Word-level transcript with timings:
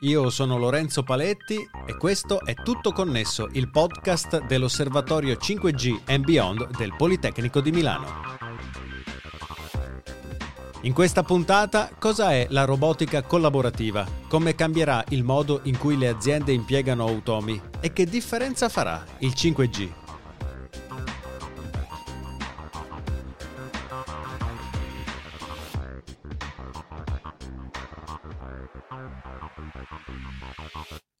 Io 0.00 0.28
sono 0.28 0.58
Lorenzo 0.58 1.02
Paletti 1.02 1.56
e 1.86 1.96
questo 1.96 2.44
è 2.44 2.52
Tutto 2.52 2.92
Connesso, 2.92 3.48
il 3.52 3.70
podcast 3.70 4.44
dell'Osservatorio 4.44 5.38
5G 5.40 6.00
and 6.08 6.22
Beyond 6.22 6.76
del 6.76 6.92
Politecnico 6.94 7.62
di 7.62 7.72
Milano. 7.72 8.04
In 10.82 10.92
questa 10.92 11.22
puntata 11.22 11.88
cosa 11.98 12.32
è 12.32 12.46
la 12.50 12.66
robotica 12.66 13.22
collaborativa? 13.22 14.06
Come 14.28 14.54
cambierà 14.54 15.02
il 15.08 15.24
modo 15.24 15.60
in 15.62 15.78
cui 15.78 15.96
le 15.96 16.08
aziende 16.08 16.52
impiegano 16.52 17.06
automi? 17.06 17.58
E 17.80 17.94
che 17.94 18.04
differenza 18.04 18.68
farà 18.68 19.02
il 19.20 19.32
5G? 19.34 20.05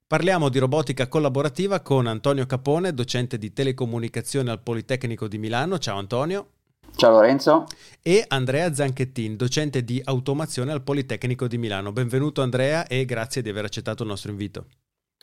Parliamo 0.06 0.48
di 0.48 0.58
robotica 0.58 1.08
collaborativa 1.08 1.80
con 1.80 2.06
Antonio 2.06 2.46
Capone, 2.46 2.94
docente 2.94 3.38
di 3.38 3.52
telecomunicazione 3.52 4.50
al 4.50 4.62
Politecnico 4.62 5.26
di 5.26 5.38
Milano. 5.38 5.78
Ciao 5.78 5.98
Antonio. 5.98 6.50
Ciao 6.94 7.10
Lorenzo. 7.10 7.66
E 8.02 8.24
Andrea 8.28 8.72
Zanchettin, 8.72 9.36
docente 9.36 9.82
di 9.82 10.00
automazione 10.04 10.72
al 10.72 10.82
Politecnico 10.82 11.48
di 11.48 11.58
Milano. 11.58 11.92
Benvenuto 11.92 12.40
Andrea 12.42 12.86
e 12.86 13.04
grazie 13.04 13.42
di 13.42 13.48
aver 13.48 13.64
accettato 13.64 14.04
il 14.04 14.08
nostro 14.08 14.30
invito. 14.30 14.66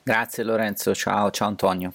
Grazie 0.03 0.43
Lorenzo, 0.43 0.93
ciao, 0.93 1.31
ciao 1.31 1.47
Antonio. 1.47 1.93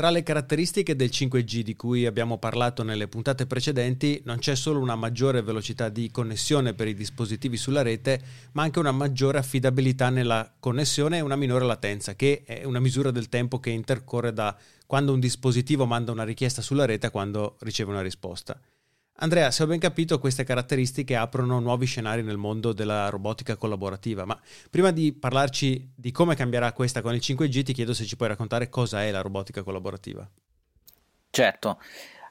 Tra 0.00 0.08
le 0.08 0.22
caratteristiche 0.22 0.96
del 0.96 1.10
5G 1.12 1.60
di 1.60 1.76
cui 1.76 2.06
abbiamo 2.06 2.38
parlato 2.38 2.82
nelle 2.82 3.06
puntate 3.06 3.44
precedenti 3.44 4.22
non 4.24 4.38
c'è 4.38 4.56
solo 4.56 4.80
una 4.80 4.94
maggiore 4.94 5.42
velocità 5.42 5.90
di 5.90 6.10
connessione 6.10 6.72
per 6.72 6.88
i 6.88 6.94
dispositivi 6.94 7.58
sulla 7.58 7.82
rete, 7.82 8.18
ma 8.52 8.62
anche 8.62 8.78
una 8.78 8.92
maggiore 8.92 9.36
affidabilità 9.36 10.08
nella 10.08 10.54
connessione 10.58 11.18
e 11.18 11.20
una 11.20 11.36
minore 11.36 11.66
latenza, 11.66 12.14
che 12.14 12.44
è 12.46 12.64
una 12.64 12.80
misura 12.80 13.10
del 13.10 13.28
tempo 13.28 13.60
che 13.60 13.68
intercorre 13.68 14.32
da 14.32 14.56
quando 14.86 15.12
un 15.12 15.20
dispositivo 15.20 15.84
manda 15.84 16.12
una 16.12 16.24
richiesta 16.24 16.62
sulla 16.62 16.86
rete 16.86 17.08
a 17.08 17.10
quando 17.10 17.58
riceve 17.60 17.90
una 17.90 18.00
risposta. 18.00 18.58
Andrea, 19.22 19.50
se 19.50 19.62
ho 19.62 19.66
ben 19.66 19.78
capito, 19.78 20.18
queste 20.18 20.44
caratteristiche 20.44 21.14
aprono 21.14 21.60
nuovi 21.60 21.84
scenari 21.84 22.22
nel 22.22 22.38
mondo 22.38 22.72
della 22.72 23.10
robotica 23.10 23.54
collaborativa, 23.56 24.24
ma 24.24 24.40
prima 24.70 24.92
di 24.92 25.12
parlarci 25.12 25.92
di 25.94 26.10
come 26.10 26.34
cambierà 26.34 26.72
questa 26.72 27.02
con 27.02 27.12
il 27.12 27.20
5G, 27.22 27.62
ti 27.62 27.74
chiedo 27.74 27.92
se 27.92 28.06
ci 28.06 28.16
puoi 28.16 28.28
raccontare 28.28 28.70
cosa 28.70 29.04
è 29.04 29.10
la 29.10 29.20
robotica 29.20 29.62
collaborativa. 29.62 30.26
Certo. 31.28 31.78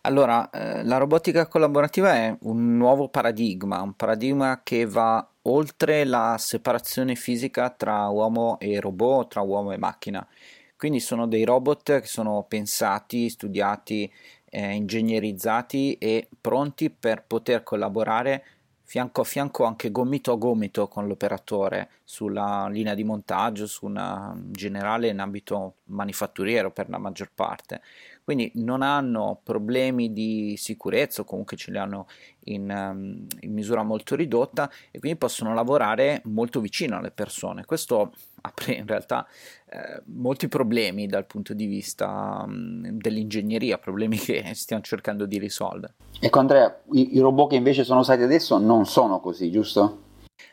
Allora, 0.02 0.50
eh, 0.50 0.84
la 0.84 0.98
robotica 0.98 1.48
collaborativa 1.48 2.16
è 2.16 2.36
un 2.42 2.78
nuovo 2.78 3.08
paradigma, 3.08 3.82
un 3.82 3.94
paradigma 3.94 4.62
che 4.64 4.88
va 4.88 5.30
oltre 5.44 6.06
la 6.06 6.38
separazione 6.40 7.14
fisica 7.14 7.70
tra 7.70 8.08
uomo 8.08 8.58
e 8.60 8.80
robot, 8.80 9.30
tra 9.30 9.42
uomo 9.42 9.74
e 9.74 9.78
macchina. 9.78 10.28
Quindi 10.76 11.02
sono 11.02 11.28
dei 11.28 11.44
robot 11.44 12.00
che 12.00 12.08
sono 12.08 12.46
pensati, 12.48 13.30
studiati 13.30 14.10
eh, 14.50 14.74
ingegnerizzati 14.74 15.94
e 15.94 16.28
pronti 16.40 16.90
per 16.90 17.24
poter 17.26 17.64
collaborare 17.64 18.44
fianco 18.90 19.22
a 19.22 19.24
fianco 19.24 19.66
anche 19.66 19.92
gomito 19.92 20.32
a 20.32 20.36
gomito 20.36 20.88
con 20.88 21.06
l'operatore 21.06 21.90
sulla 22.04 22.68
linea 22.70 22.96
di 22.96 23.04
montaggio, 23.04 23.68
su 23.68 23.86
una 23.86 24.36
generale 24.48 25.10
in 25.10 25.20
ambito 25.20 25.76
manifatturiero 25.86 26.72
per 26.72 26.90
la 26.90 26.98
maggior 26.98 27.30
parte. 27.34 27.82
Quindi 28.30 28.52
non 28.58 28.84
hanno 28.84 29.40
problemi 29.44 30.14
di 30.14 30.54
sicurezza 30.56 31.22
o 31.22 31.26
comunque 31.26 31.58
ce 31.58 31.72
li 31.72 31.80
hanno 31.80 32.06
in, 32.44 32.70
um, 32.70 33.26
in 33.40 33.52
misura 33.52 33.82
molto 33.82 34.16
ridotta 34.16 34.70
e 34.92 35.00
quindi 35.00 35.18
possono 35.18 35.56
lavorare 35.56 36.22
molto 36.26 36.60
vicino 36.60 36.98
alle 36.98 37.10
persone. 37.10 37.66
Questo 37.66 38.14
apre 38.42 38.74
in 38.74 38.86
realtà 38.86 39.26
eh, 39.68 40.04
molti 40.14 40.48
problemi 40.48 41.08
dal 41.08 41.26
punto 41.26 41.56
di 41.56 41.66
vista 41.66 42.44
um, 42.46 42.88
dell'ingegneria, 42.92 43.80
problemi 43.80 44.18
che 44.18 44.44
stiamo 44.54 44.84
cercando 44.84 45.26
di 45.26 45.40
risolvere. 45.40 45.96
Ecco 46.20 46.38
Andrea, 46.38 46.82
i, 46.92 47.16
i 47.16 47.20
robot 47.20 47.50
che 47.50 47.56
invece 47.56 47.84
sono 47.84 48.02
usati 48.02 48.22
adesso 48.22 48.60
non 48.60 48.86
sono 48.86 49.20
così, 49.20 49.50
giusto? 49.50 50.09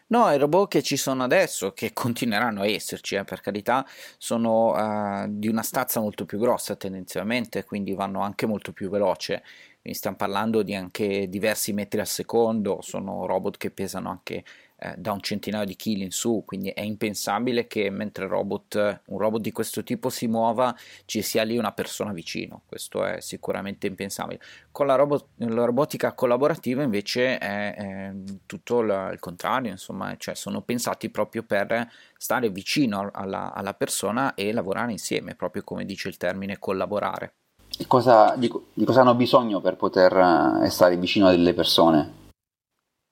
No, 0.09 0.31
i 0.33 0.39
robot 0.39 0.69
che 0.71 0.83
ci 0.83 0.97
sono 0.97 1.25
adesso, 1.25 1.73
che 1.73 1.93
continueranno 1.93 2.63
a 2.63 2.67
esserci, 2.67 3.17
eh, 3.17 3.25
per 3.25 3.41
carità, 3.41 3.85
sono 4.19 4.73
uh, 4.73 5.27
di 5.29 5.49
una 5.49 5.63
stazza 5.63 6.01
molto 6.01 6.25
più 6.25 6.39
grossa 6.39 6.77
tendenzialmente, 6.77 7.65
quindi 7.65 7.95
vanno 7.95 8.21
anche 8.21 8.47
molto 8.47 8.73
più 8.73 8.89
veloce. 8.89 9.43
Quindi 9.81 9.99
stiamo 9.99 10.17
parlando 10.17 10.63
di 10.63 10.75
anche 10.75 11.29
diversi 11.29 11.73
metri 11.73 12.01
al 12.01 12.07
secondo, 12.07 12.81
sono 12.83 13.27
robot 13.27 13.57
che 13.57 13.71
pesano 13.71 14.11
anche 14.11 14.45
eh, 14.78 14.94
da 14.98 15.12
un 15.12 15.20
centinaio 15.20 15.64
di 15.64 15.75
chili 15.75 16.04
in 16.04 16.10
su, 16.10 16.42
quindi 16.44 16.69
è 16.69 16.82
impensabile 16.82 17.66
che 17.66 17.88
mentre 17.88 18.26
robot, 18.26 19.00
un 19.06 19.19
robot 19.19 19.41
di 19.41 19.50
questo 19.50 19.82
tipo 19.82 20.10
si 20.10 20.26
muova 20.26 20.76
ci 21.06 21.22
sia 21.22 21.44
lì 21.44 21.56
una 21.56 21.72
persona 21.72 22.12
vicino, 22.12 22.60
questo 22.66 23.03
è 23.03 23.20
sicuramente 23.20 23.87
impensabile. 23.87 24.38
Con 24.70 24.87
la, 24.87 24.94
robot, 24.94 25.28
la 25.37 25.64
robotica 25.64 26.12
collaborativa 26.12 26.82
invece 26.82 27.38
è, 27.38 27.75
è 27.75 28.12
tutto 28.44 28.81
il, 28.81 29.10
il, 29.12 29.19
contrario, 29.19 29.70
insomma, 29.70 30.14
cioè 30.19 30.34
sono 30.34 30.60
pensati 30.60 31.08
proprio 31.08 31.43
per 31.43 31.91
stare 32.19 32.50
vicino 32.50 33.08
alla, 33.12 33.54
alla 33.54 33.72
persona 33.72 34.34
e 34.34 34.53
lavorare 34.53 34.93
insieme, 34.93 35.34
proprio 35.34 35.64
come 35.64 35.87
dice 35.87 36.08
il 36.08 36.19
termine 36.19 36.58
collaborare. 36.58 37.32
Cosa, 37.87 38.34
di, 38.37 38.53
di 38.75 38.84
cosa 38.84 39.00
hanno 39.00 39.14
bisogno 39.14 39.60
per 39.60 39.76
poter 39.76 40.62
eh, 40.62 40.69
stare 40.69 40.97
vicino 40.98 41.28
alle 41.28 41.54
persone? 41.54 42.25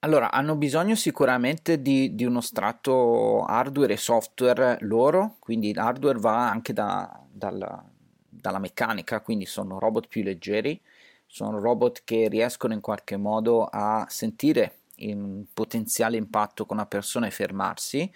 Allora, 0.05 0.31
hanno 0.31 0.55
bisogno 0.55 0.97
sicuramente 0.97 1.81
di, 1.81 2.15
di, 2.15 2.27
uno 2.27 2.43
strato 2.43 3.43
hardware 3.45 3.95
e 3.95 3.97
software 3.97 4.77
loro, 4.81 5.37
quindi 5.39 5.73
l'hardware 5.73 6.19
va 6.19 6.51
anche 6.51 6.75
da, 6.75 7.25
dalla, 7.27 7.83
dalla 8.29 8.59
meccanica, 8.59 9.23
quindi 9.23 9.47
sono 9.47 9.79
robot 9.79 10.09
più 10.09 10.23
leggeri, 10.23 10.79
sono 11.25 11.59
robot 11.59 12.03
che 12.05 12.29
riescono 12.29 12.75
in 12.75 12.83
qualche 12.83 13.17
modo 13.17 13.65
a 13.65 14.05
sentire 14.11 14.81
il 14.97 15.47
potenziale 15.55 16.19
impatto 16.19 16.67
con 16.67 16.77
una 16.77 16.87
persona 16.87 17.27
e 17.27 17.31
fermarsi 17.31 18.13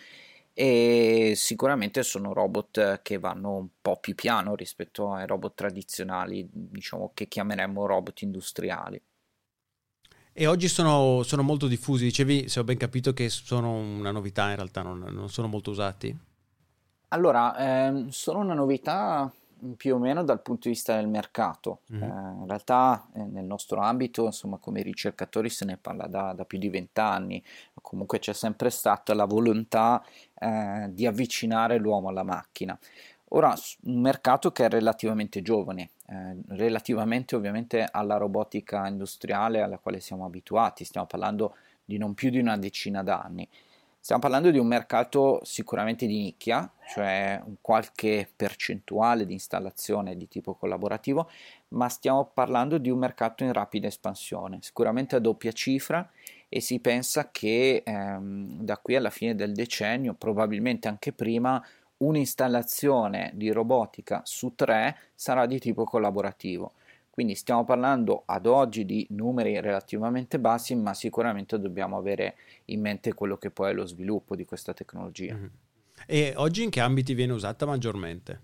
e 0.53 1.33
sicuramente 1.37 2.03
sono 2.03 2.35
robot 2.35 3.01
che 3.01 3.19
vanno 3.19 3.57
un 3.57 3.69
po' 3.81 3.97
più 3.97 4.15
piano 4.15 4.55
rispetto 4.55 5.11
ai 5.15 5.27
robot 5.27 5.55
tradizionali, 5.55 6.47
diciamo 6.53 7.13
che 7.15 7.29
chiameremmo 7.29 7.87
robot 7.87 8.21
industriali. 8.21 9.01
E 10.41 10.47
oggi 10.47 10.69
sono, 10.69 11.25
sono, 11.25 11.43
molto 11.43 11.67
diffusi, 11.67 12.05
dicevi, 12.05 12.49
se 12.49 12.61
ho 12.61 12.63
ben 12.63 12.77
capito, 12.77 13.13
che 13.13 13.29
sono 13.29 13.73
una 13.75 14.13
novità, 14.13 14.51
in 14.51 14.55
realtà 14.55 14.83
non, 14.83 15.01
non 15.11 15.29
sono 15.29 15.49
molto 15.49 15.73
usati? 15.73 16.17
Allora, 17.09 17.57
ehm, 17.59 18.11
sono 18.11 18.39
una 18.39 18.55
novità 18.55 19.33
più 19.77 19.97
o 19.97 19.99
meno 19.99 20.23
dal 20.23 20.41
punto 20.41 20.69
di 20.69 20.75
vista 20.75 20.95
del 20.95 21.09
mercato. 21.09 21.81
Mm-hmm. 21.93 22.03
Eh, 22.05 22.07
in 22.07 22.47
realtà 22.47 23.09
eh, 23.15 23.25
nel 23.25 23.47
nostro 23.47 23.81
ambito, 23.81 24.27
insomma, 24.27 24.59
come 24.59 24.81
ricercatori 24.83 25.51
se 25.51 25.65
ne 25.65 25.77
parla 25.77 26.07
da, 26.07 26.33
da 26.35 26.45
più 26.45 26.59
di 26.59 26.69
vent'anni, 26.69 27.43
comunque 27.83 28.21
c'è 28.21 28.33
sempre 28.33 28.71
stata 28.71 29.15
la 29.15 29.25
volontà 29.25 30.05
eh, 30.39 30.87
di 30.91 31.05
avvicinare 31.05 31.79
l'uomo 31.79 32.11
alla 32.11 32.23
macchina. 32.23 32.79
Ora, 33.31 33.53
un 33.87 34.01
mercato 34.01 34.53
che 34.53 34.67
è 34.67 34.69
relativamente 34.69 35.43
giovane, 35.43 35.91
eh, 36.11 36.37
relativamente 36.49 37.37
ovviamente 37.37 37.87
alla 37.91 38.17
robotica 38.17 38.87
industriale 38.87 39.61
alla 39.61 39.79
quale 39.79 40.01
siamo 40.01 40.25
abituati, 40.25 40.85
stiamo 40.85 41.07
parlando 41.07 41.57
di 41.85 41.99
non 41.99 42.15
più 42.15 42.31
di 42.31 42.39
una 42.39 42.57
decina 42.57 43.03
d'anni. 43.03 43.47
Stiamo 44.01 44.23
parlando 44.23 44.51
di 44.51 44.59
un 44.59 44.67
mercato 44.67 45.41
sicuramente 45.43 46.07
di 46.07 46.19
nicchia, 46.19 46.71
cioè 46.87 47.43
qualche 47.61 48.27
percentuale 48.35 49.27
di 49.27 49.35
installazione 49.35 50.17
di 50.17 50.29
tipo 50.29 50.55
collaborativo, 50.55 51.29
ma 51.69 51.89
stiamo 51.91 52.25
parlando 52.33 52.79
di 52.79 52.89
un 52.89 52.99
mercato 52.99 53.45
in 53.45 53.53
rapida 53.53 53.87
espansione, 53.87 54.61
sicuramente 54.63 55.17
a 55.17 55.19
doppia 55.19 55.53
cifra 55.53 56.09
e 56.49 56.61
si 56.61 56.79
pensa 56.79 57.31
che 57.31 57.83
ehm, 57.85 58.63
da 58.63 58.79
qui 58.79 58.97
alla 58.97 59.11
fine 59.11 59.35
del 59.35 59.53
decennio, 59.53 60.15
probabilmente 60.15 60.89
anche 60.89 61.13
prima, 61.13 61.63
un'installazione 61.99 63.33
di 63.35 63.51
robotica 63.51 64.23
su 64.25 64.55
tre 64.55 64.97
sarà 65.15 65.47
di 65.47 65.59
tipo 65.59 65.85
collaborativo. 65.85 66.73
Quindi 67.11 67.35
stiamo 67.35 67.65
parlando 67.65 68.23
ad 68.27 68.47
oggi 68.47 68.85
di 68.85 69.05
numeri 69.11 69.61
relativamente 69.61 70.39
bassi, 70.39 70.77
ma 70.77 70.95
sicuramente 70.95 71.59
dobbiamo 71.59 71.97
avere 71.97 72.37
in 72.67 72.81
mente 72.81 73.13
quello 73.13 73.37
che 73.37 73.51
poi 73.51 73.71
è 73.71 73.75
lo 73.75 73.87
sviluppo 73.87 74.37
di 74.37 74.45
questa 74.45 74.73
tecnologia. 74.73 75.35
Mm-hmm. 75.35 75.47
E 76.07 76.33
oggi 76.37 76.63
in 76.63 76.71
che 76.71 76.81
ambiti 76.81 77.15
viene 77.15 77.33
usata 77.33 77.67
maggiormente? 77.67 78.43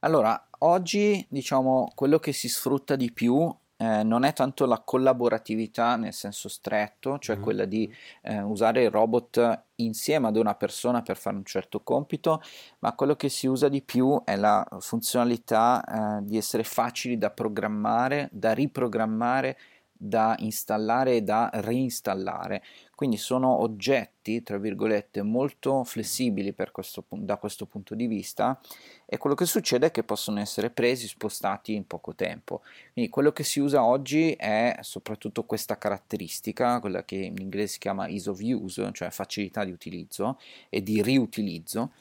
Allora, 0.00 0.48
oggi 0.58 1.26
diciamo 1.28 1.90
quello 1.94 2.18
che 2.20 2.32
si 2.32 2.48
sfrutta 2.48 2.94
di 2.94 3.12
più 3.12 3.52
eh, 3.80 4.02
non 4.02 4.24
è 4.24 4.34
tanto 4.34 4.66
la 4.66 4.78
collaboratività 4.78 5.96
nel 5.96 6.12
senso 6.12 6.50
stretto, 6.50 7.18
cioè 7.18 7.38
mm. 7.38 7.42
quella 7.42 7.64
di 7.64 7.90
eh, 8.20 8.42
usare 8.42 8.82
il 8.82 8.90
robot 8.90 9.62
insieme 9.76 10.28
ad 10.28 10.36
una 10.36 10.54
persona 10.54 11.00
per 11.00 11.16
fare 11.16 11.36
un 11.36 11.46
certo 11.46 11.80
compito, 11.80 12.42
ma 12.80 12.92
quello 12.92 13.16
che 13.16 13.30
si 13.30 13.46
usa 13.46 13.70
di 13.70 13.80
più 13.80 14.20
è 14.24 14.36
la 14.36 14.66
funzionalità 14.80 16.18
eh, 16.18 16.24
di 16.24 16.36
essere 16.36 16.62
facili 16.62 17.16
da 17.16 17.30
programmare, 17.30 18.28
da 18.32 18.52
riprogrammare 18.52 19.56
da 20.02 20.34
installare 20.38 21.16
e 21.16 21.22
da 21.22 21.50
reinstallare. 21.52 22.62
Quindi 22.94 23.18
sono 23.18 23.60
oggetti, 23.60 24.42
tra 24.42 24.56
virgolette, 24.56 25.22
molto 25.22 25.84
flessibili 25.84 26.54
questo, 26.70 27.04
da 27.10 27.36
questo 27.36 27.66
punto 27.66 27.94
di 27.94 28.06
vista 28.06 28.58
e 29.06 29.18
quello 29.18 29.36
che 29.36 29.44
succede 29.44 29.86
è 29.86 29.90
che 29.90 30.02
possono 30.02 30.40
essere 30.40 30.70
presi, 30.70 31.06
spostati 31.06 31.74
in 31.74 31.86
poco 31.86 32.14
tempo. 32.14 32.62
Quindi 32.92 33.10
quello 33.10 33.32
che 33.32 33.44
si 33.44 33.60
usa 33.60 33.84
oggi 33.84 34.32
è 34.32 34.76
soprattutto 34.80 35.44
questa 35.44 35.76
caratteristica, 35.76 36.80
quella 36.80 37.04
che 37.04 37.16
in 37.16 37.36
inglese 37.38 37.74
si 37.74 37.78
chiama 37.78 38.08
ease 38.08 38.30
of 38.30 38.40
use, 38.40 38.90
cioè 38.92 39.10
facilità 39.10 39.64
di 39.64 39.72
utilizzo 39.72 40.38
e 40.70 40.82
di 40.82 41.02
riutilizzo. 41.02 41.92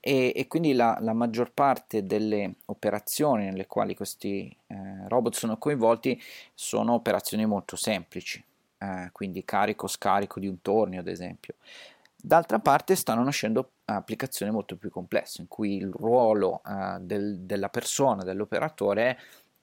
E, 0.00 0.32
e, 0.34 0.46
quindi 0.46 0.74
la, 0.74 0.96
la, 1.00 1.12
maggior 1.12 1.50
parte 1.52 2.06
delle 2.06 2.54
operazioni 2.66 3.46
nelle 3.46 3.66
quali 3.66 3.96
questi 3.96 4.54
eh, 4.68 5.08
robot 5.08 5.34
sono 5.34 5.56
coinvolti 5.58 6.20
sono 6.54 6.94
operazioni 6.94 7.44
molto 7.46 7.74
semplici, 7.74 8.42
eh, 8.78 9.08
quindi 9.12 9.44
carico-scarico 9.44 10.38
di 10.38 10.46
un 10.46 10.62
tornio 10.62 11.00
ad 11.00 11.08
esempio. 11.08 11.54
D'altra 12.20 12.58
parte 12.58 12.96
stanno 12.96 13.22
nascendo 13.22 13.70
applicazioni 13.86 14.52
molto 14.52 14.76
più 14.76 14.90
complesse 14.90 15.40
in 15.40 15.48
cui 15.48 15.76
il 15.76 15.90
ruolo 15.90 16.62
eh, 16.66 16.98
del, 17.00 17.40
della 17.40 17.68
persona, 17.68 18.22
dell'operatore 18.22 19.18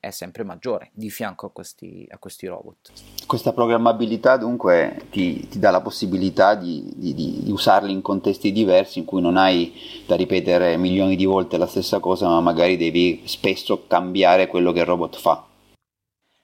è 0.06 0.12
sempre 0.12 0.44
maggiore 0.44 0.92
di 0.94 1.10
fianco 1.10 1.48
a 1.48 1.52
questi, 1.52 2.06
a 2.12 2.20
questi 2.20 2.46
robot. 2.46 2.92
Questa 3.26 3.54
programmabilità 3.54 4.38
dunque 4.38 5.08
ti, 5.10 5.48
ti 5.48 5.58
dà 5.58 5.72
la 5.72 5.82
possibilità 5.82 6.54
di, 6.54 6.94
di, 6.96 7.16
di, 7.16 7.52
usarli 7.52 7.92
in 7.92 8.04
contesti 8.04 8.52
diversi 8.52 9.00
in 9.00 9.06
cui 9.06 9.20
non 9.20 9.36
hai 9.36 9.74
da 10.06 10.16
ripetere 10.16 10.78
milioni 10.78 11.16
di 11.16 11.26
volte 11.26 11.58
la 11.58 11.66
stessa 11.66 12.00
cosa 12.00 12.28
ma 12.28 12.40
magari 12.40 12.78
devi 12.78 13.24
spesso 13.26 13.88
cambiare 13.88 14.46
quello 14.46 14.72
che 14.72 14.82
il 14.82 14.86
robot 14.86 15.18
fa. 15.18 15.44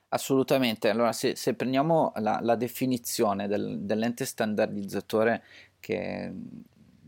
Assolutamente, 0.09 0.89
allora 0.89 1.11
se, 1.13 1.35
se 1.35 1.53
prendiamo 1.53 2.13
la, 2.15 2.39
la 2.41 2.55
definizione 2.55 3.47
del, 3.47 3.77
dell'ente 3.81 4.25
standardizzatore 4.25 5.43
che 5.79 6.33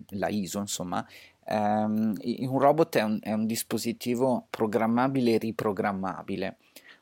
la 0.09 0.27
ISO, 0.29 0.59
insomma, 0.59 1.05
ehm, 1.45 2.15
un 2.21 2.59
robot 2.59 2.97
è 2.97 3.03
un, 3.03 3.19
è 3.21 3.31
un 3.33 3.45
dispositivo 3.45 4.47
programmabile 4.49 5.33
e 5.33 5.37
riprogrammabile. 5.37 6.57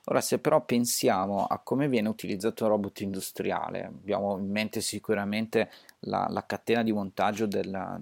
Ora, 0.06 0.22
se 0.22 0.40
però 0.40 0.66
pensiamo 0.66 1.46
a 1.46 1.60
come 1.60 1.88
viene 1.88 2.10
utilizzato 2.10 2.64
un 2.64 2.72
robot 2.72 3.02
industriale, 3.02 3.86
abbiamo 3.86 4.38
in 4.38 4.50
mente 4.50 4.82
sicuramente 4.82 5.70
la, 6.00 6.28
la 6.30 6.44
catena 6.46 6.82
di 6.82 6.92
montaggio 6.92 7.46
della, 7.46 8.00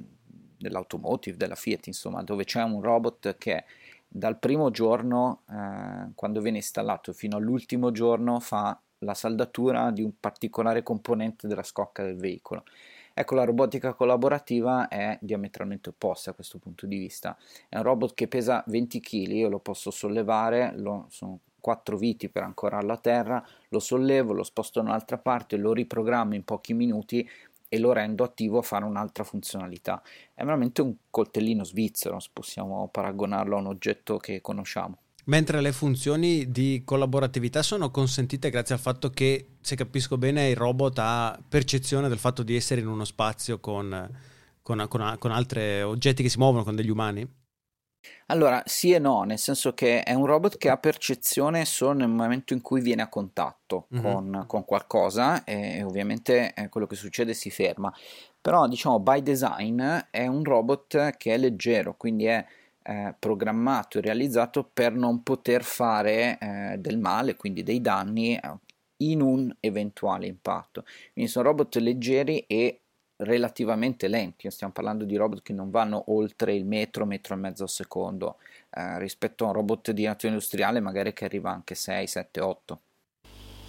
dell'automotive, 0.57 1.35
della 1.35 1.55
Fiat, 1.55 1.87
insomma, 1.87 2.23
dove 2.23 2.45
c'è 2.45 2.63
un 2.63 2.81
robot 2.81 3.35
che 3.37 3.65
dal 4.07 4.39
primo 4.39 4.71
giorno, 4.71 5.41
eh, 5.49 6.11
quando 6.15 6.41
viene 6.41 6.57
installato, 6.57 7.13
fino 7.13 7.37
all'ultimo 7.37 7.91
giorno 7.91 8.39
fa 8.39 8.79
la 8.99 9.13
saldatura 9.13 9.91
di 9.91 10.01
un 10.01 10.13
particolare 10.19 10.83
componente 10.83 11.47
della 11.47 11.63
scocca 11.63 12.03
del 12.03 12.15
veicolo. 12.15 12.63
Ecco, 13.19 13.35
la 13.35 13.43
robotica 13.43 13.93
collaborativa 13.95 14.87
è 14.87 15.17
diametralmente 15.19 15.89
opposta 15.89 16.29
a 16.31 16.33
questo 16.33 16.57
punto 16.57 16.85
di 16.85 16.97
vista. 16.97 17.37
È 17.67 17.75
un 17.75 17.83
robot 17.83 18.13
che 18.13 18.29
pesa 18.29 18.63
20 18.65 19.01
kg, 19.01 19.27
io 19.31 19.49
lo 19.49 19.59
posso 19.59 19.91
sollevare, 19.91 20.71
lo, 20.77 21.05
sono 21.09 21.39
quattro 21.59 21.97
viti 21.97 22.29
per 22.29 22.43
ancorarlo 22.43 22.93
a 22.93 22.97
terra, 22.97 23.45
lo 23.67 23.79
sollevo, 23.79 24.31
lo 24.31 24.43
sposto 24.43 24.79
da 24.79 24.87
un'altra 24.87 25.17
parte, 25.17 25.57
lo 25.57 25.73
riprogrammo 25.73 26.33
in 26.33 26.45
pochi 26.45 26.73
minuti 26.73 27.29
e 27.67 27.77
lo 27.77 27.91
rendo 27.91 28.23
attivo 28.23 28.59
a 28.59 28.61
fare 28.61 28.85
un'altra 28.85 29.25
funzionalità. 29.25 30.01
È 30.33 30.45
veramente 30.45 30.81
un 30.81 30.95
coltellino 31.09 31.65
svizzero, 31.65 32.19
possiamo 32.31 32.87
paragonarlo 32.87 33.57
a 33.57 33.59
un 33.59 33.67
oggetto 33.67 34.15
che 34.15 34.39
conosciamo. 34.39 34.97
Mentre 35.29 35.61
le 35.61 35.71
funzioni 35.71 36.49
di 36.49 36.81
collaboratività 36.83 37.61
sono 37.61 37.91
consentite 37.91 38.49
grazie 38.49 38.73
al 38.73 38.81
fatto 38.81 39.11
che, 39.11 39.57
se 39.61 39.75
capisco 39.75 40.17
bene, 40.17 40.49
il 40.49 40.55
robot 40.55 40.97
ha 40.97 41.39
percezione 41.47 42.09
del 42.09 42.17
fatto 42.17 42.41
di 42.41 42.55
essere 42.55 42.81
in 42.81 42.87
uno 42.87 43.05
spazio 43.05 43.59
con, 43.59 44.09
con, 44.63 44.85
con, 44.89 45.15
con 45.19 45.31
altri 45.31 45.83
oggetti 45.83 46.23
che 46.23 46.29
si 46.29 46.39
muovono, 46.39 46.63
con 46.63 46.75
degli 46.75 46.89
umani? 46.89 47.31
Allora, 48.27 48.63
sì 48.65 48.91
e 48.91 48.97
no, 48.97 49.21
nel 49.21 49.37
senso 49.37 49.75
che 49.75 50.01
è 50.01 50.15
un 50.15 50.25
robot 50.25 50.57
che 50.57 50.69
ha 50.69 50.77
percezione 50.77 51.63
solo 51.65 51.93
nel 51.93 52.09
momento 52.09 52.53
in 52.53 52.61
cui 52.61 52.81
viene 52.81 53.03
a 53.03 53.07
contatto 53.07 53.85
mm-hmm. 53.93 54.03
con, 54.03 54.43
con, 54.47 54.65
qualcosa 54.65 55.43
e 55.43 55.83
ovviamente 55.83 56.55
eh, 56.55 56.69
quello 56.69 56.87
che 56.87 56.95
succede 56.95 57.35
si 57.35 57.51
ferma. 57.51 57.93
Però, 58.41 58.67
diciamo, 58.67 58.99
by 58.99 59.21
design 59.21 59.79
è 60.09 60.25
un 60.25 60.43
robot 60.43 61.17
che 61.17 61.35
è 61.35 61.37
leggero, 61.37 61.95
quindi 61.95 62.25
è 62.25 62.43
eh, 62.89 63.13
programmato 63.19 63.99
e 63.99 64.01
realizzato 64.01 64.67
per 64.73 64.93
non 64.93 65.21
poter 65.21 65.63
fare 65.63 66.39
eh, 66.39 66.77
del 66.79 66.97
male, 66.97 67.35
quindi 67.35 67.61
dei 67.61 67.81
danni 67.81 68.35
eh, 68.35 68.57
in 69.03 69.21
un 69.21 69.55
eventuale 69.59 70.25
impatto. 70.25 70.83
Quindi 71.13 71.29
sono 71.29 71.49
robot 71.49 71.75
leggeri 71.75 72.45
e 72.47 72.81
relativamente 73.17 74.07
lenti, 74.07 74.49
stiamo 74.49 74.73
parlando 74.73 75.03
di 75.03 75.15
robot 75.15 75.43
che 75.43 75.53
non 75.53 75.69
vanno 75.69 76.05
oltre 76.07 76.55
il 76.55 76.65
metro, 76.65 77.05
metro 77.05 77.35
e 77.35 77.37
mezzo 77.37 77.63
al 77.63 77.69
secondo, 77.69 78.37
eh, 78.71 78.97
rispetto 78.97 79.43
a 79.43 79.49
un 79.49 79.53
robot 79.53 79.91
di 79.91 80.05
natura 80.05 80.31
industriale 80.31 80.79
magari 80.79 81.13
che 81.13 81.25
arriva 81.25 81.51
anche 81.51 81.75
6, 81.75 82.07
7, 82.07 82.41
8. 82.41 82.79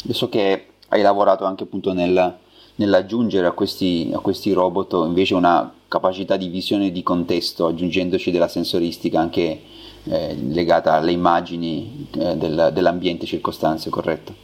Adesso 0.04 0.28
che 0.30 0.66
hai 0.88 1.02
lavorato 1.02 1.44
anche 1.44 1.64
appunto 1.64 1.92
nel, 1.92 2.38
nell'aggiungere 2.80 3.46
a 3.46 3.52
questi, 3.52 4.10
a 4.12 4.18
questi 4.20 4.52
robot 4.52 5.04
invece 5.06 5.34
una 5.34 5.72
capacità 5.86 6.36
di 6.36 6.48
visione 6.48 6.90
di 6.90 7.02
contesto, 7.02 7.66
aggiungendoci 7.66 8.30
della 8.30 8.48
sensoristica 8.48 9.20
anche 9.20 9.60
eh, 10.04 10.34
legata 10.34 10.94
alle 10.94 11.12
immagini 11.12 12.08
eh, 12.18 12.36
del, 12.36 12.70
dell'ambiente 12.72 13.26
circostante, 13.26 13.90
corretto? 13.90 14.34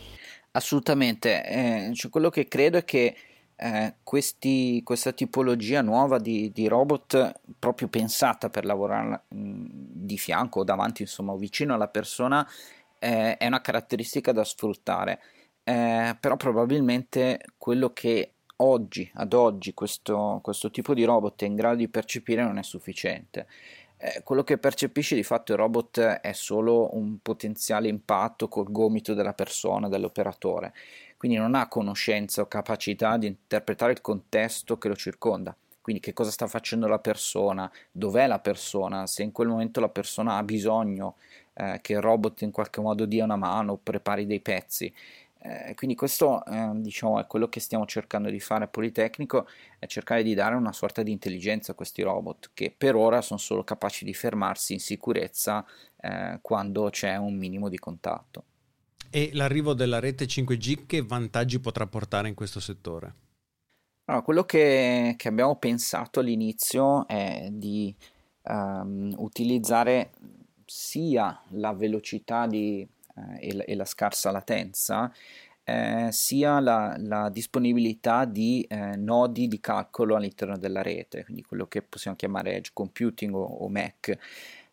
Assolutamente, 0.52 1.44
eh, 1.46 1.90
cioè 1.94 2.10
quello 2.10 2.28
che 2.28 2.46
credo 2.46 2.76
è 2.78 2.84
che 2.84 3.16
eh, 3.56 3.94
questi, 4.02 4.82
questa 4.82 5.12
tipologia 5.12 5.80
nuova 5.80 6.18
di, 6.18 6.52
di, 6.52 6.68
robot, 6.68 7.40
proprio 7.58 7.88
pensata 7.88 8.50
per 8.50 8.66
lavorare 8.66 9.22
di 9.28 10.18
fianco 10.18 10.60
o 10.60 10.64
davanti, 10.64 11.02
insomma, 11.02 11.34
vicino 11.36 11.72
alla 11.72 11.88
persona, 11.88 12.46
eh, 12.98 13.38
è 13.38 13.46
una 13.46 13.62
caratteristica 13.62 14.32
da 14.32 14.44
sfruttare. 14.44 15.20
Eh, 15.68 16.16
però 16.20 16.36
probabilmente 16.36 17.40
quello 17.58 17.92
che 17.92 18.34
oggi, 18.58 19.10
ad 19.14 19.32
oggi, 19.32 19.74
questo, 19.74 20.38
questo, 20.42 20.70
tipo 20.70 20.94
di 20.94 21.02
robot 21.02 21.42
è 21.42 21.46
in 21.46 21.56
grado 21.56 21.76
di 21.76 21.88
percepire 21.88 22.42
non 22.42 22.58
è 22.58 22.62
sufficiente. 22.62 23.46
Eh, 23.98 24.22
quello 24.22 24.44
che 24.44 24.58
percepisce 24.58 25.14
di 25.16 25.22
fatto 25.22 25.52
il 25.52 25.58
robot 25.58 26.00
è 26.00 26.32
solo 26.32 26.94
un 26.94 27.18
potenziale 27.20 27.88
impatto 27.88 28.46
col 28.46 28.70
gomito 28.70 29.14
della 29.14 29.32
persona, 29.32 29.88
dell'operatore 29.88 30.72
quindi 31.16 31.38
non 31.38 31.54
ha 31.54 31.68
conoscenza 31.68 32.42
o 32.42 32.46
capacità 32.46 33.16
di 33.16 33.26
interpretare 33.26 33.92
il 33.92 34.00
contesto 34.00 34.78
che 34.78 34.88
lo 34.88 34.96
circonda. 34.96 35.56
Quindi 35.80 36.02
che 36.02 36.12
cosa 36.12 36.30
sta 36.30 36.46
facendo 36.48 36.88
la 36.88 36.98
persona, 36.98 37.70
dov'è 37.92 38.26
la 38.26 38.40
persona, 38.40 39.06
se 39.06 39.22
in 39.22 39.32
quel 39.32 39.48
momento 39.48 39.80
la 39.80 39.88
persona 39.88 40.36
ha 40.36 40.42
bisogno 40.42 41.14
eh, 41.54 41.78
che 41.80 41.92
il 41.92 42.00
robot 42.00 42.42
in 42.42 42.50
qualche 42.50 42.80
modo 42.80 43.06
dia 43.06 43.24
una 43.24 43.36
mano 43.36 43.72
o 43.72 43.80
prepari 43.80 44.26
dei 44.26 44.40
pezzi. 44.40 44.92
Eh, 45.38 45.74
quindi 45.74 45.94
questo 45.94 46.44
eh, 46.44 46.70
diciamo, 46.74 47.20
è 47.20 47.26
quello 47.26 47.48
che 47.48 47.60
stiamo 47.60 47.86
cercando 47.86 48.30
di 48.30 48.40
fare 48.40 48.64
a 48.64 48.68
Politecnico, 48.68 49.46
è 49.78 49.86
cercare 49.86 50.22
di 50.22 50.34
dare 50.34 50.54
una 50.54 50.72
sorta 50.72 51.02
di 51.02 51.12
intelligenza 51.12 51.72
a 51.72 51.74
questi 51.74 52.02
robot 52.02 52.50
che 52.54 52.74
per 52.76 52.96
ora 52.96 53.20
sono 53.20 53.38
solo 53.38 53.62
capaci 53.62 54.04
di 54.04 54.14
fermarsi 54.14 54.72
in 54.72 54.80
sicurezza 54.80 55.64
eh, 56.00 56.38
quando 56.42 56.90
c'è 56.90 57.16
un 57.16 57.36
minimo 57.36 57.68
di 57.68 57.78
contatto. 57.78 58.44
E 59.10 59.30
l'arrivo 59.34 59.72
della 59.72 60.00
rete 60.00 60.24
5G 60.24 60.86
che 60.86 61.02
vantaggi 61.02 61.60
potrà 61.60 61.86
portare 61.86 62.28
in 62.28 62.34
questo 62.34 62.60
settore? 62.60 63.14
Allora, 64.06 64.22
quello 64.24 64.44
che, 64.44 65.14
che 65.16 65.28
abbiamo 65.28 65.56
pensato 65.56 66.20
all'inizio 66.20 67.06
è 67.06 67.48
di 67.50 67.94
um, 68.42 69.14
utilizzare 69.18 70.12
sia 70.64 71.40
la 71.50 71.72
velocità 71.72 72.46
di, 72.46 72.86
eh, 73.16 73.48
e, 73.48 73.54
la, 73.54 73.64
e, 73.64 73.74
la, 73.74 73.84
scarsa 73.84 74.30
latenza, 74.30 75.12
eh, 75.64 76.08
sia 76.12 76.60
la, 76.60 76.94
la, 76.98 77.28
disponibilità 77.28 78.24
di 78.24 78.62
eh, 78.68 78.96
nodi 78.96 79.48
di 79.48 79.58
calcolo 79.58 80.16
all'interno 80.16 80.56
della 80.58 80.82
rete, 80.82 81.24
quindi 81.24 81.42
quello 81.42 81.66
che 81.66 81.82
possiamo 81.82 82.16
chiamare 82.16 82.54
edge 82.54 82.70
computing 82.72 83.34
o, 83.34 83.42
o 83.42 83.68
Mac. 83.68 84.16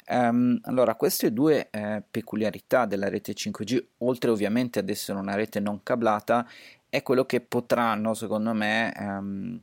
Um, 0.06 0.60
allora, 0.64 0.96
queste 0.96 1.32
due 1.32 1.70
eh, 1.72 2.04
peculiarità 2.10 2.86
della 2.86 3.08
rete 3.08 3.34
5G, 3.34 3.84
oltre 4.00 4.30
ovviamente 4.30 4.80
ad 4.80 4.90
essere 4.90 5.18
una 5.18 5.36
rete 5.36 5.60
non 5.62 5.82
cablata, 5.82 6.46
è 6.90 7.02
quello 7.02 7.26
che 7.26 7.40
potranno, 7.42 8.14
secondo 8.14 8.54
me, 8.54 8.94
um, 9.00 9.60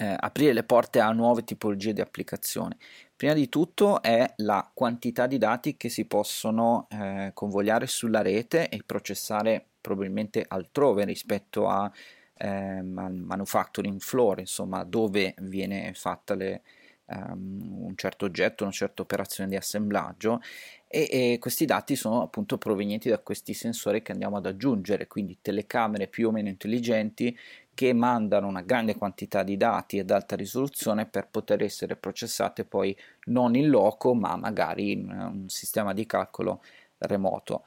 aprire 0.00 0.52
le 0.52 0.62
porte 0.62 1.00
a 1.00 1.10
nuove 1.10 1.42
tipologie 1.42 1.92
di 1.92 2.00
applicazioni. 2.00 2.74
Prima 3.18 3.32
di 3.32 3.48
tutto 3.48 4.00
è 4.00 4.32
la 4.36 4.70
quantità 4.72 5.26
di 5.26 5.38
dati 5.38 5.76
che 5.76 5.88
si 5.88 6.04
possono 6.04 6.86
eh, 6.88 7.32
convogliare 7.34 7.88
sulla 7.88 8.22
rete 8.22 8.68
e 8.68 8.84
processare 8.86 9.60
probabilmente 9.80 10.44
altrove 10.46 11.04
rispetto 11.04 11.66
a, 11.66 11.90
ehm, 12.36 12.96
al 12.96 13.14
manufacturing 13.14 13.98
floor, 13.98 14.38
insomma, 14.38 14.84
dove 14.84 15.34
viene 15.38 15.92
fatta 15.94 16.36
le, 16.36 16.62
um, 17.06 17.86
un 17.86 17.96
certo 17.96 18.24
oggetto, 18.26 18.62
una 18.62 18.72
certa 18.72 19.02
operazione 19.02 19.50
di 19.50 19.56
assemblaggio. 19.56 20.40
E, 20.86 21.08
e, 21.10 21.38
questi 21.40 21.64
dati 21.64 21.96
sono 21.96 22.22
appunto 22.22 22.56
provenienti 22.56 23.08
da 23.08 23.18
questi 23.18 23.52
sensori 23.52 24.00
che 24.00 24.12
andiamo 24.12 24.36
ad 24.36 24.46
aggiungere, 24.46 25.08
quindi 25.08 25.38
telecamere 25.42 26.06
più 26.06 26.28
o 26.28 26.30
meno 26.30 26.48
intelligenti 26.48 27.36
che 27.78 27.92
mandano 27.92 28.48
una 28.48 28.62
grande 28.62 28.96
quantità 28.96 29.44
di 29.44 29.56
dati 29.56 30.00
ad 30.00 30.10
alta 30.10 30.34
risoluzione 30.34 31.06
per 31.06 31.28
poter 31.30 31.62
essere 31.62 31.94
processate 31.94 32.64
poi 32.64 32.96
non 33.26 33.54
in 33.54 33.68
loco 33.68 34.14
ma 34.14 34.34
magari 34.34 34.90
in 34.90 35.08
un 35.08 35.48
sistema 35.48 35.92
di 35.92 36.04
calcolo 36.04 36.60
remoto. 36.98 37.66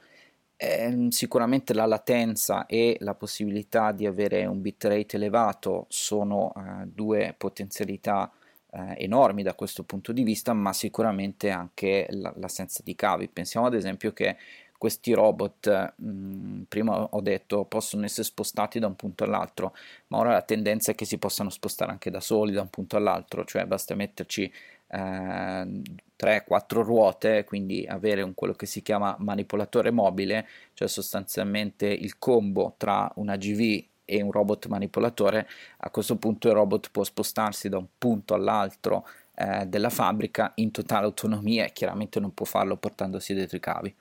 Eh, 0.54 1.06
sicuramente 1.08 1.72
la 1.72 1.86
latenza 1.86 2.66
e 2.66 2.98
la 3.00 3.14
possibilità 3.14 3.92
di 3.92 4.04
avere 4.04 4.44
un 4.44 4.60
bitrate 4.60 5.16
elevato 5.16 5.86
sono 5.88 6.52
eh, 6.54 6.84
due 6.88 7.34
potenzialità 7.38 8.30
eh, 8.70 8.94
enormi 8.98 9.42
da 9.42 9.54
questo 9.54 9.82
punto 9.82 10.12
di 10.12 10.24
vista, 10.24 10.52
ma 10.52 10.74
sicuramente 10.74 11.48
anche 11.48 12.06
la, 12.10 12.34
l'assenza 12.36 12.82
di 12.84 12.94
cavi. 12.94 13.28
Pensiamo 13.28 13.64
ad 13.66 13.72
esempio 13.72 14.12
che 14.12 14.36
questi 14.82 15.12
robot, 15.12 15.94
mh, 15.94 16.10
mm, 16.10 16.62
prima 16.62 17.04
ho 17.04 17.20
detto, 17.20 17.64
possono 17.66 18.04
essere 18.04 18.24
spostati 18.24 18.80
da 18.80 18.88
un 18.88 18.96
punto 18.96 19.22
all'altro, 19.22 19.76
ma 20.08 20.18
ora 20.18 20.32
la 20.32 20.42
tendenza 20.42 20.90
è 20.90 20.96
che 20.96 21.04
si 21.04 21.18
possano 21.18 21.50
spostare 21.50 21.92
anche 21.92 22.10
da 22.10 22.18
soli 22.18 22.50
da 22.50 22.62
un 22.62 22.68
punto 22.68 22.96
all'altro, 22.96 23.44
cioè 23.44 23.64
basta 23.64 23.94
metterci 23.94 24.52
eh, 24.88 25.82
3-4 26.16 26.82
ruote, 26.82 27.44
quindi 27.44 27.86
avere 27.86 28.22
un, 28.22 28.34
quello 28.34 28.54
che 28.54 28.66
si 28.66 28.82
chiama 28.82 29.14
manipolatore 29.20 29.92
mobile, 29.92 30.48
cioè 30.74 30.88
sostanzialmente 30.88 31.86
il 31.86 32.18
combo 32.18 32.74
tra 32.76 33.08
una 33.16 33.36
GV 33.36 33.84
e 34.04 34.20
un 34.20 34.32
robot 34.32 34.66
manipolatore, 34.66 35.48
a 35.76 35.90
questo 35.90 36.16
punto 36.16 36.48
il 36.48 36.54
robot 36.54 36.90
può 36.90 37.04
spostarsi 37.04 37.68
da 37.68 37.78
un 37.78 37.86
punto 37.96 38.34
all'altro 38.34 39.06
eh, 39.36 39.64
della 39.66 39.90
fabbrica 39.90 40.50
in 40.56 40.72
totale 40.72 41.04
autonomia 41.06 41.66
e 41.66 41.72
chiaramente 41.72 42.18
non 42.18 42.34
può 42.34 42.46
farlo 42.46 42.76
portandosi 42.76 43.32
dietro 43.32 43.56
i 43.56 43.60
cavi. 43.60 43.94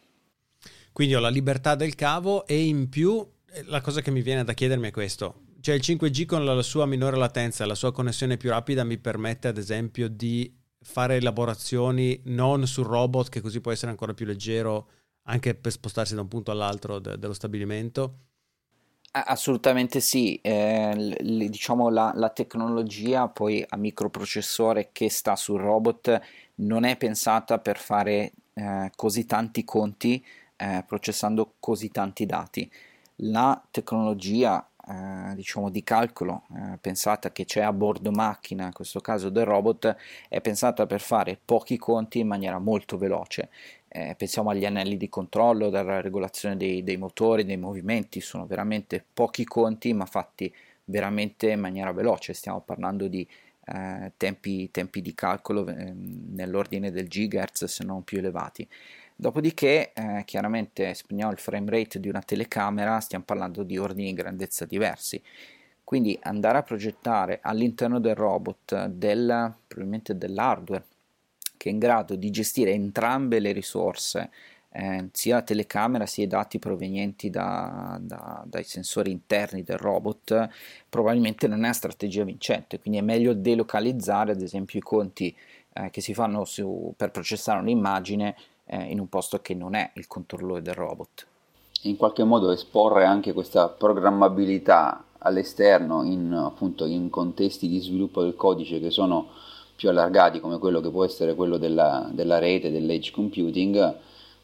Quindi 0.91 1.15
ho 1.15 1.19
la 1.19 1.29
libertà 1.29 1.75
del 1.75 1.95
cavo 1.95 2.45
e 2.45 2.65
in 2.65 2.89
più 2.89 3.25
eh, 3.51 3.63
la 3.65 3.81
cosa 3.81 4.01
che 4.01 4.11
mi 4.11 4.21
viene 4.21 4.43
da 4.43 4.53
chiedermi 4.53 4.87
è 4.87 4.91
questo. 4.91 5.43
Cioè 5.61 5.75
il 5.75 5.81
5G 5.83 6.25
con 6.25 6.43
la 6.43 6.61
sua 6.61 6.85
minore 6.85 7.17
latenza, 7.17 7.65
la 7.65 7.75
sua 7.75 7.91
connessione 7.91 8.37
più 8.37 8.49
rapida 8.49 8.83
mi 8.83 8.97
permette 8.97 9.47
ad 9.47 9.57
esempio 9.57 10.09
di 10.09 10.51
fare 10.83 11.17
elaborazioni 11.17 12.19
non 12.25 12.65
sul 12.65 12.85
robot 12.85 13.29
che 13.29 13.41
così 13.41 13.61
può 13.61 13.71
essere 13.71 13.91
ancora 13.91 14.15
più 14.15 14.25
leggero 14.25 14.89
anche 15.25 15.53
per 15.53 15.71
spostarsi 15.71 16.15
da 16.15 16.21
un 16.21 16.27
punto 16.27 16.51
all'altro 16.51 16.99
de- 16.99 17.17
dello 17.17 17.33
stabilimento? 17.33 18.17
Assolutamente 19.11 19.99
sì, 19.99 20.39
eh, 20.41 20.95
l- 20.95 21.49
diciamo 21.49 21.89
la, 21.89 22.13
la, 22.15 22.29
tecnologia 22.29 23.27
poi 23.27 23.63
a 23.67 23.75
microprocessore 23.75 24.89
che 24.93 25.09
sta 25.09 25.35
sul 25.35 25.59
robot 25.59 26.19
non 26.55 26.85
è 26.85 26.95
pensata 26.95 27.59
per 27.59 27.77
fare 27.77 28.31
eh, 28.53 28.91
così 28.95 29.25
tanti 29.25 29.65
conti 29.65 30.23
eh, 30.61 30.83
processando 30.85 31.53
così 31.59 31.89
tanti 31.89 32.25
dati. 32.25 32.69
La 33.23 33.61
tecnologia 33.71 34.65
eh, 34.87 35.35
diciamo 35.35 35.69
di 35.69 35.83
calcolo 35.83 36.43
eh, 36.55 36.77
pensata 36.79 37.31
che 37.31 37.45
c'è 37.45 37.61
a 37.61 37.73
bordo 37.73 38.11
macchina, 38.11 38.65
in 38.65 38.73
questo 38.73 38.99
caso 38.99 39.29
del 39.29 39.45
robot, 39.45 39.95
è 40.29 40.39
pensata 40.41 40.85
per 40.85 41.01
fare 41.01 41.39
pochi 41.43 41.77
conti 41.77 42.19
in 42.19 42.27
maniera 42.27 42.59
molto 42.59 42.97
veloce. 42.97 43.49
Eh, 43.87 44.15
pensiamo 44.17 44.51
agli 44.51 44.65
anelli 44.65 44.97
di 44.97 45.09
controllo, 45.09 45.69
dalla 45.69 45.99
regolazione 45.99 46.55
dei, 46.55 46.83
dei 46.83 46.97
motori, 46.97 47.43
dei 47.43 47.57
movimenti, 47.57 48.21
sono 48.21 48.45
veramente 48.45 49.03
pochi 49.13 49.43
conti 49.43 49.93
ma 49.93 50.05
fatti 50.05 50.53
veramente 50.85 51.49
in 51.49 51.59
maniera 51.59 51.91
veloce, 51.91 52.33
stiamo 52.33 52.61
parlando 52.61 53.07
di 53.07 53.27
eh, 53.65 54.11
tempi, 54.17 54.69
tempi, 54.71 55.01
di 55.01 55.13
calcolo 55.13 55.67
eh, 55.67 55.93
nell'ordine 55.93 56.91
del 56.91 57.07
gigahertz 57.07 57.65
se 57.65 57.83
non 57.83 58.03
più 58.03 58.17
elevati. 58.17 58.67
Dopodiché, 59.21 59.93
eh, 59.93 60.23
chiaramente, 60.25 60.95
se 60.95 61.03
prendiamo 61.05 61.31
il 61.31 61.37
frame 61.37 61.69
rate 61.69 61.99
di 61.99 62.09
una 62.09 62.23
telecamera, 62.23 62.99
stiamo 63.01 63.23
parlando 63.23 63.61
di 63.61 63.77
ordini 63.77 64.07
di 64.07 64.13
grandezza 64.15 64.65
diversi. 64.65 65.21
Quindi 65.83 66.17
andare 66.23 66.57
a 66.57 66.63
progettare 66.63 67.37
all'interno 67.43 67.99
del 67.99 68.15
robot 68.15 68.87
del, 68.87 69.53
probabilmente 69.67 70.17
dell'hardware 70.17 70.85
che 71.55 71.69
è 71.69 71.71
in 71.71 71.77
grado 71.77 72.15
di 72.15 72.31
gestire 72.31 72.71
entrambe 72.71 73.37
le 73.37 73.51
risorse, 73.51 74.31
eh, 74.71 75.09
sia 75.11 75.35
la 75.35 75.41
telecamera 75.43 76.07
sia 76.07 76.23
i 76.23 76.27
dati 76.27 76.57
provenienti 76.57 77.29
da, 77.29 77.99
da, 78.01 78.43
dai 78.47 78.63
sensori 78.63 79.11
interni 79.11 79.61
del 79.61 79.77
robot, 79.77 80.49
probabilmente 80.89 81.47
non 81.47 81.59
è 81.59 81.65
una 81.65 81.73
strategia 81.73 82.23
vincente. 82.23 82.79
Quindi 82.79 82.99
è 82.99 83.03
meglio 83.03 83.33
delocalizzare, 83.35 84.31
ad 84.31 84.41
esempio, 84.41 84.79
i 84.79 84.81
conti 84.81 85.35
eh, 85.73 85.91
che 85.91 86.01
si 86.01 86.15
fanno 86.15 86.43
su, 86.43 86.91
per 86.97 87.11
processare 87.11 87.59
un'immagine 87.59 88.35
eh, 88.71 88.83
in 88.83 88.99
un 88.99 89.09
posto 89.09 89.39
che 89.39 89.53
non 89.53 89.75
è 89.75 89.91
il 89.95 90.07
controllore 90.07 90.61
del 90.61 90.73
robot. 90.73 91.27
In 91.83 91.97
qualche 91.97 92.23
modo 92.23 92.51
esporre 92.51 93.05
anche 93.05 93.33
questa 93.33 93.67
programmabilità 93.67 95.03
all'esterno 95.19 96.03
in, 96.03 96.31
appunto, 96.33 96.85
in 96.85 97.09
contesti 97.09 97.67
di 97.67 97.79
sviluppo 97.79 98.23
del 98.23 98.35
codice 98.35 98.79
che 98.79 98.89
sono 98.89 99.27
più 99.75 99.89
allargati 99.89 100.39
come 100.39 100.59
quello 100.59 100.79
che 100.79 100.89
può 100.89 101.03
essere 101.03 101.35
quello 101.35 101.57
della, 101.57 102.07
della 102.11 102.37
rete, 102.39 102.71
dell'edge 102.71 103.11
computing, 103.11 103.95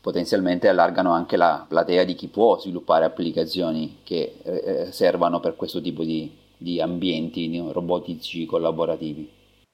potenzialmente 0.02 0.68
allargano 0.68 1.12
anche 1.12 1.38
la 1.38 1.66
platea 1.68 2.04
di 2.04 2.16
chi 2.16 2.28
può 2.28 2.60
sviluppare 2.60 3.06
applicazioni 3.06 3.98
che 4.04 4.38
eh, 4.44 4.92
servano 4.92 5.40
per 5.40 5.56
questo 5.56 5.80
tipo 5.80 6.04
di, 6.04 6.32
di 6.58 6.82
ambienti 6.82 7.64
robotici 7.72 8.46
collaborativi. 8.46 9.30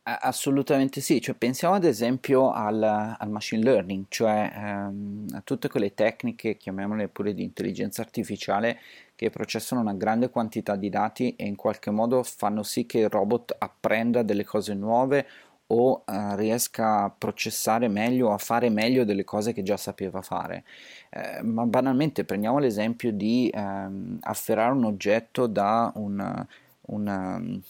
Assolutamente 0.05 0.99
sì, 0.99 1.21
cioè, 1.21 1.33
pensiamo 1.33 1.75
ad 1.75 1.85
esempio 1.85 2.51
al, 2.51 2.83
al 2.83 3.29
machine 3.29 3.63
learning, 3.63 4.03
cioè 4.09 4.51
ehm, 4.53 5.27
a 5.31 5.39
tutte 5.45 5.69
quelle 5.69 5.93
tecniche, 5.93 6.57
chiamiamole 6.57 7.07
pure 7.07 7.33
di 7.33 7.41
intelligenza 7.41 8.01
artificiale, 8.01 8.79
che 9.15 9.29
processano 9.29 9.79
una 9.79 9.93
grande 9.93 10.29
quantità 10.29 10.75
di 10.75 10.89
dati 10.89 11.37
e 11.37 11.45
in 11.45 11.55
qualche 11.55 11.89
modo 11.89 12.21
fanno 12.23 12.63
sì 12.63 12.85
che 12.85 12.99
il 12.99 13.07
robot 13.09 13.55
apprenda 13.57 14.23
delle 14.23 14.43
cose 14.43 14.73
nuove 14.73 15.25
o 15.67 16.03
eh, 16.05 16.35
riesca 16.35 17.03
a 17.05 17.09
processare 17.09 17.87
meglio 17.87 18.33
a 18.33 18.37
fare 18.37 18.69
meglio 18.69 19.05
delle 19.05 19.23
cose 19.23 19.53
che 19.53 19.63
già 19.63 19.77
sapeva 19.77 20.21
fare. 20.21 20.65
Eh, 21.11 21.41
ma 21.43 21.65
banalmente 21.65 22.25
prendiamo 22.25 22.57
l'esempio 22.59 23.13
di 23.13 23.49
ehm, 23.53 24.17
afferrare 24.23 24.73
un 24.73 24.83
oggetto 24.83 25.47
da 25.47 25.93
un, 25.95 26.45
un 26.87 27.61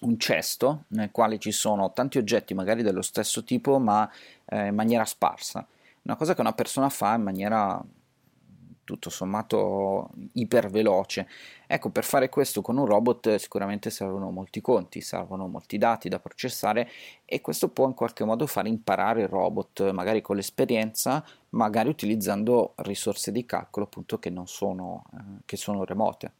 un 0.00 0.18
cesto 0.18 0.84
nel 0.88 1.10
quale 1.10 1.38
ci 1.38 1.52
sono 1.52 1.92
tanti 1.92 2.18
oggetti 2.18 2.54
magari 2.54 2.82
dello 2.82 3.02
stesso 3.02 3.44
tipo 3.44 3.78
ma 3.78 4.10
eh, 4.44 4.66
in 4.66 4.74
maniera 4.74 5.04
sparsa. 5.04 5.66
Una 6.02 6.16
cosa 6.16 6.34
che 6.34 6.40
una 6.40 6.52
persona 6.52 6.88
fa 6.88 7.14
in 7.14 7.22
maniera 7.22 7.82
tutto 8.86 9.10
sommato 9.10 10.10
iperveloce. 10.34 11.28
Ecco, 11.66 11.90
per 11.90 12.04
fare 12.04 12.30
questo 12.30 12.62
con 12.62 12.78
un 12.78 12.86
robot 12.86 13.34
sicuramente 13.34 13.90
servono 13.90 14.30
molti 14.30 14.62
conti, 14.62 15.00
servono 15.02 15.48
molti 15.48 15.76
dati 15.76 16.08
da 16.08 16.20
processare 16.20 16.88
e 17.24 17.40
questo 17.40 17.68
può 17.68 17.86
in 17.86 17.94
qualche 17.94 18.24
modo 18.24 18.46
fare 18.46 18.68
imparare 18.68 19.22
il 19.22 19.28
robot, 19.28 19.90
magari 19.90 20.22
con 20.22 20.36
l'esperienza, 20.36 21.22
magari 21.50 21.88
utilizzando 21.88 22.74
risorse 22.76 23.32
di 23.32 23.44
calcolo 23.44 23.86
appunto 23.86 24.18
che 24.18 24.30
non 24.30 24.46
sono, 24.46 25.04
eh, 25.12 25.42
che 25.44 25.56
sono 25.56 25.84
remote. 25.84 26.32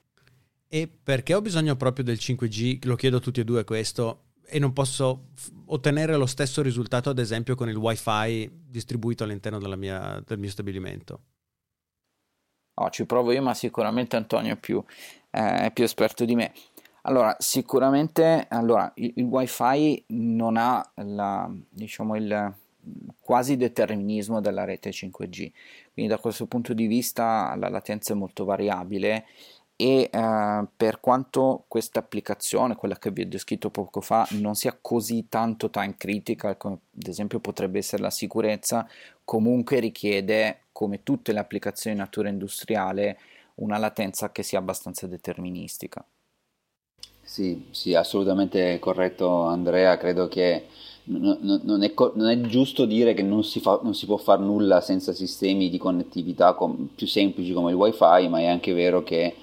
E 0.69 0.89
perché 0.89 1.35
ho 1.35 1.41
bisogno 1.41 1.77
proprio 1.77 2.05
del 2.05 2.17
5G? 2.17 2.87
Lo 2.87 2.97
chiedo 2.97 3.19
a 3.19 3.21
tutti 3.21 3.41
e 3.41 3.45
due 3.45 3.65
questo. 3.65 4.23
E 4.45 4.59
non 4.59 4.73
posso 4.73 5.29
f- 5.35 5.51
ottenere 5.67 6.17
lo 6.17 6.27
stesso 6.27 6.63
risultato, 6.63 7.11
ad 7.11 7.19
esempio, 7.19 7.55
con 7.55 7.69
il 7.69 7.77
WiFi 7.77 8.51
distribuito 8.69 9.25
all'interno 9.25 9.59
mia, 9.77 10.23
del 10.25 10.39
mio 10.39 10.51
stabilimento. 10.51 11.21
Oh, 12.75 12.91
ci 12.91 13.07
provo 13.07 13.33
io, 13.33 13.43
ma 13.43 13.55
sicuramente 13.55 14.17
Antonio 14.17 14.53
è 14.53 14.57
più, 14.57 14.83
eh, 15.31 15.71
più 15.73 15.85
esperto 15.85 16.25
di 16.25 16.35
me. 16.35 16.53
Allora, 17.03 17.35
sicuramente 17.39 18.47
allora, 18.51 18.91
il, 18.97 19.13
il 19.17 19.25
WiFi 19.25 20.05
non 20.09 20.57
ha 20.57 20.85
la, 20.97 21.51
diciamo, 21.71 22.17
il 22.17 22.55
quasi 23.21 23.57
determinismo 23.57 24.41
della 24.41 24.65
rete 24.65 24.91
5G, 24.91 25.51
quindi 25.93 26.13
da 26.13 26.19
questo 26.19 26.47
punto 26.47 26.75
di 26.75 26.87
vista 26.87 27.55
la 27.57 27.69
latenza 27.69 28.13
è 28.13 28.17
molto 28.17 28.45
variabile 28.45 29.27
e 29.77 30.09
eh, 30.11 30.65
per 30.75 31.01
quanto 31.01 31.65
questa 31.69 32.01
applicazione, 32.01 32.77
quella 32.77 32.97
che 32.97 33.11
vi 33.11 33.23
ho 33.23 33.27
descritto 33.27 33.69
poco 33.71 34.01
fa, 34.01 34.27
non 34.31 34.55
sia 34.55 34.77
così 34.81 35.29
tanto 35.29 35.69
time 35.69 35.95
critical 35.99 36.57
come 36.57 36.79
ad 36.97 37.07
esempio 37.07 37.41
potrebbe 37.41 37.79
essere 37.79 38.03
la 38.03 38.11
sicurezza, 38.11 38.89
comunque 39.23 39.79
richiede, 39.79 40.63
come 40.73 41.03
tutte 41.03 41.33
le 41.33 41.39
applicazioni 41.39 41.97
di 41.97 42.03
natura 42.03 42.31
industriale, 42.31 43.19
una 43.57 43.77
latenza 43.77 44.33
che 44.33 44.43
sia 44.43 44.59
abbastanza 44.59 45.07
deterministica. 45.07 46.05
Sì, 47.23 47.67
sì, 47.71 47.95
assolutamente 47.95 48.79
corretto 48.79 49.43
Andrea, 49.43 49.99
credo 49.99 50.29
che 50.29 50.67
non, 51.05 51.39
non, 51.65 51.83
è, 51.83 51.93
non, 52.15 52.29
è, 52.29 52.41
giusto 52.43 52.85
dire 52.85 53.15
che 53.15 53.23
non 53.23 53.45
si, 53.45 53.61
fa, 53.61 53.81
non 53.83 53.95
si, 53.95 54.07
può 54.07 54.17
fare 54.17 54.43
nulla 54.43 54.81
senza 54.81 55.13
sistemi 55.13 55.69
di 55.69 55.77
connettività 55.77 56.55
com, 56.55 56.89
più 56.95 57.07
semplici 57.07 57.53
come 57.53 57.71
il 57.71 57.77
wifi, 57.77 58.29
ma 58.29 58.39
è 58.39 58.47
anche 58.47 58.73
vero 58.73 59.03
che 59.03 59.35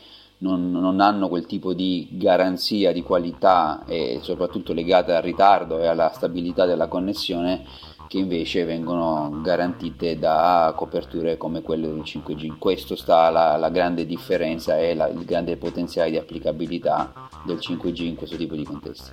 non, 0.44 0.72
non, 0.72 1.00
hanno 1.00 1.30
quel 1.30 1.46
tipo 1.46 1.74
di 1.74 2.10
garanzia 2.12 2.92
di 2.92 3.02
qualità 3.02 3.84
e 3.86 4.20
soprattutto 4.22 4.74
legata 4.74 5.16
al 5.16 5.24
ritardo 5.24 5.80
e 5.80 5.88
alla 5.88 6.12
stabilità 6.14 6.66
della 6.66 6.88
connessione 6.88 7.64
che 8.08 8.18
invece 8.18 8.66
vengono 8.66 9.40
garantite 9.42 10.20
da 10.20 10.74
coperture 10.76 11.38
come 11.38 11.62
quelle 11.62 11.88
del 11.88 12.02
5G. 12.02 12.44
In 12.44 12.60
questo 12.60 12.96
sta 12.96 13.30
la, 13.30 13.56
la 13.58 13.70
grande 13.70 14.06
differenza 14.06 14.78
e 14.78 14.94
la, 14.94 15.08
il 15.08 15.24
grande 15.24 15.58
potenziale 15.58 16.12
di 16.12 16.18
applicabilità 16.18 17.30
del 17.46 17.58
5G 17.58 18.04
in 18.04 18.16
questo 18.16 18.36
tipo 18.36 18.56
di 18.56 18.66
contesti. 18.66 19.10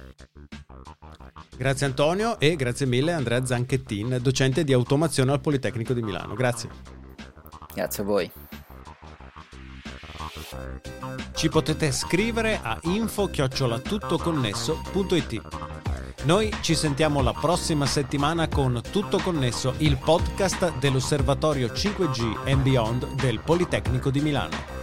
Grazie 1.57 1.87
Antonio 1.87 2.39
e 2.41 2.57
grazie 2.57 2.87
mille 2.87 3.13
Andrea 3.13 3.45
Zanchettin, 3.45 4.19
docente 4.21 4.65
di 4.65 4.73
automazione 4.73 5.33
al 5.33 5.41
Politecnico 5.41 5.93
di 5.93 6.03
Milano. 6.03 6.35
Grazie. 6.35 6.69
Grazie 7.75 8.03
a 8.03 8.07
voi. 8.07 8.50
Ci 11.35 11.49
potete 11.49 11.91
scrivere 11.93 12.61
a 12.63 12.79
info-tuttoconnesso.it. 12.83 15.41
Noi 16.25 16.55
ci 16.61 16.75
sentiamo 16.75 17.23
la 17.23 17.33
prossima 17.33 17.87
settimana 17.87 18.49
con 18.49 18.83
Tutto 18.91 19.19
Connesso, 19.19 19.73
il 19.79 19.97
podcast 19.97 20.77
dell'Osservatorio 20.79 21.69
5G 21.69 22.51
and 22.51 22.63
Beyond 22.63 23.15
del 23.15 23.41
Politecnico 23.41 24.11
di 24.11 24.21
Milano. 24.21 24.79